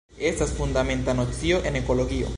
[0.17, 2.27] Estas fundamenta nocio en ekologio.